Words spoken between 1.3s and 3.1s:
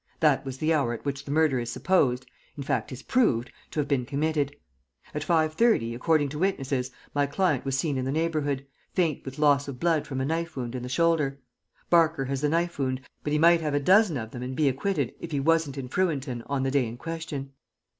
murder is supposed in fact, is